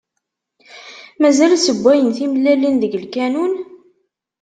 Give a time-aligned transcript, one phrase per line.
[1.21, 3.53] Mazal ssewwayyen timellalin deg lkanun?